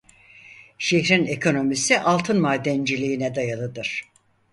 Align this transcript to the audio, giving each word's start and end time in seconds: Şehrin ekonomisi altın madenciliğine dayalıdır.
Şehrin 0.77 1.25
ekonomisi 1.25 1.99
altın 1.99 2.39
madenciliğine 2.41 3.35
dayalıdır. 3.35 4.03